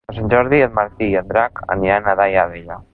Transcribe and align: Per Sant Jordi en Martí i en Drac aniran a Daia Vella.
Per 0.09 0.13
Sant 0.19 0.29
Jordi 0.33 0.61
en 0.67 0.73
Martí 0.79 1.11
i 1.11 1.19
en 1.21 1.31
Drac 1.35 1.63
aniran 1.77 2.07
a 2.17 2.21
Daia 2.23 2.53
Vella. 2.57 2.85